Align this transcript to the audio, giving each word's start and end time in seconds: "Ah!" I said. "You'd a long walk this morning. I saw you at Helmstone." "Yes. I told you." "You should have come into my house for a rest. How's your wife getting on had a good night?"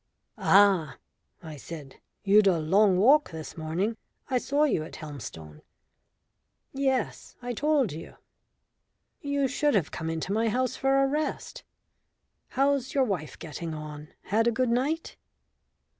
"Ah!" 0.39 0.97
I 1.43 1.57
said. 1.57 1.97
"You'd 2.23 2.47
a 2.47 2.57
long 2.57 2.97
walk 2.97 3.29
this 3.29 3.55
morning. 3.55 3.97
I 4.31 4.39
saw 4.39 4.63
you 4.63 4.81
at 4.83 4.95
Helmstone." 4.95 5.61
"Yes. 6.73 7.35
I 7.39 7.53
told 7.53 7.91
you." 7.91 8.15
"You 9.21 9.47
should 9.47 9.75
have 9.75 9.91
come 9.91 10.09
into 10.09 10.33
my 10.33 10.49
house 10.49 10.75
for 10.75 11.03
a 11.03 11.07
rest. 11.07 11.63
How's 12.47 12.95
your 12.95 13.03
wife 13.03 13.37
getting 13.37 13.75
on 13.75 14.07
had 14.23 14.47
a 14.47 14.51
good 14.51 14.69
night?" 14.69 15.17